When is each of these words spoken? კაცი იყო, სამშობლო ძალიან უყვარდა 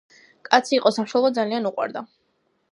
კაცი 0.47 0.73
იყო, 0.79 0.93
სამშობლო 0.97 1.31
ძალიან 1.37 1.71
უყვარდა 1.73 2.07